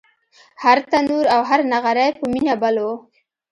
هر 0.63 0.77
تنور 0.91 1.25
او 1.35 1.41
هر 1.49 1.59
نغری 1.73 2.07
په 2.19 2.23
مینه 2.33 2.53
بل 2.61 2.75
و 2.83 2.85